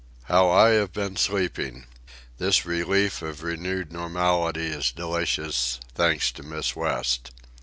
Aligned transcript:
How 0.23 0.49
I 0.49 0.69
have 0.69 0.93
been 0.93 1.15
sleeping! 1.15 1.85
This 2.39 2.65
relief 2.65 3.21
of 3.21 3.43
renewed 3.43 3.91
normality 3.93 4.65
is 4.65 4.91
delicious—thanks 4.91 6.31
to 6.31 6.41
Miss 6.41 6.75
West. 6.75 7.29